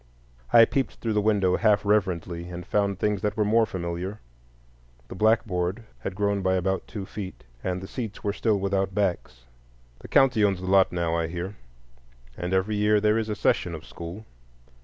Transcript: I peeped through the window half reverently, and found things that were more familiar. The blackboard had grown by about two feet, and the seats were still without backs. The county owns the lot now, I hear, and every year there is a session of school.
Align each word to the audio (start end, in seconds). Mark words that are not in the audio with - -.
I 0.51 0.65
peeped 0.65 0.95
through 0.95 1.13
the 1.13 1.21
window 1.21 1.57
half 1.57 1.85
reverently, 1.85 2.49
and 2.49 2.65
found 2.65 2.97
things 2.97 3.21
that 3.21 3.37
were 3.37 3.45
more 3.45 3.67
familiar. 3.67 4.19
The 5.09 5.13
blackboard 5.15 5.83
had 5.99 6.15
grown 6.15 6.41
by 6.41 6.55
about 6.55 6.87
two 6.87 7.05
feet, 7.05 7.43
and 7.63 7.81
the 7.81 7.87
seats 7.87 8.23
were 8.23 8.33
still 8.33 8.57
without 8.59 8.95
backs. 8.95 9.43
The 9.99 10.07
county 10.07 10.43
owns 10.43 10.59
the 10.59 10.65
lot 10.65 10.91
now, 10.91 11.13
I 11.13 11.27
hear, 11.27 11.55
and 12.35 12.51
every 12.51 12.77
year 12.77 12.99
there 12.99 13.19
is 13.19 13.29
a 13.29 13.35
session 13.35 13.75
of 13.75 13.85
school. 13.85 14.25